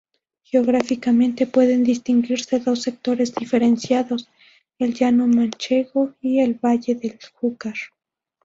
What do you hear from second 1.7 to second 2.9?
distinguirse dos